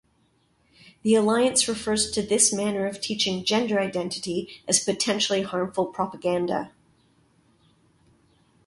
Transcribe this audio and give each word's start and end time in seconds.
The 1.03 1.13
Alliance 1.13 1.67
refers 1.67 2.09
to 2.09 2.23
this 2.23 2.51
manner 2.51 2.87
of 2.87 2.99
teaching 2.99 3.45
gender 3.45 3.79
identity 3.79 4.63
as 4.67 4.83
potentially 4.83 5.43
harmful 5.43 5.85
propaganda. 5.85 6.71